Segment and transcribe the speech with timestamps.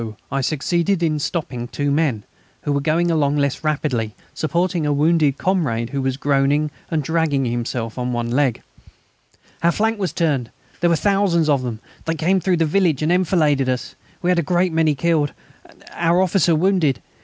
[0.31, 2.23] I succeeded in stopping two men,
[2.63, 7.45] who were going along less rapidly, supporting a wounded comrade who was groaning and dragging
[7.45, 8.63] himself on one leg.
[9.61, 11.81] "Our flank was turned; there are thousands of them.
[12.05, 13.93] They came through the village and enfiladed us.
[14.23, 15.33] We had a great many killed...
[15.93, 16.99] our officer wounded.